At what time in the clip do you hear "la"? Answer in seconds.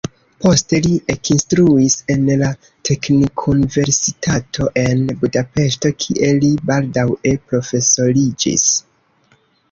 2.39-2.47